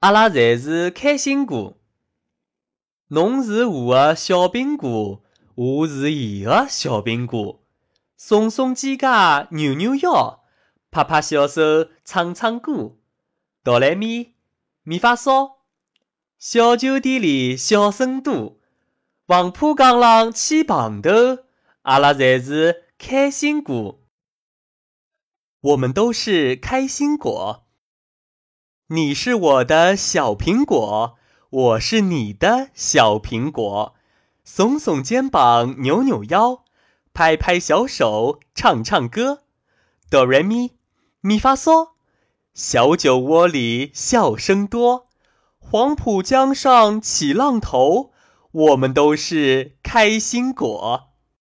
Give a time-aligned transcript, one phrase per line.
[0.00, 1.78] 阿拉侪是开心果。
[3.08, 5.22] 侬是我的小苹果，
[5.54, 7.62] 我是伊的小苹果。
[8.18, 10.42] 耸耸肩胛，扭扭腰，
[10.90, 12.96] 拍拍小手，唱唱歌。
[13.64, 14.34] 哆来咪，
[14.82, 15.56] 咪发嗦。
[16.38, 18.58] 小酒店里笑声多，
[19.26, 21.10] 黄浦江浪牵棚头，
[21.82, 24.00] 阿拉侪是开心果。
[25.62, 27.65] 我们都是开心果。
[28.90, 31.16] 你是我的小苹果，
[31.50, 33.96] 我是你的小苹果。
[34.46, 36.62] 耸耸肩膀，扭扭腰，
[37.12, 39.42] 拍拍小手，唱唱歌。
[40.08, 40.76] 哆来咪，
[41.20, 41.94] 咪发嗦。
[42.54, 45.08] 小酒窝里笑声多，
[45.58, 48.12] 黄浦江上起浪头，
[48.52, 51.08] 我们都是开心果。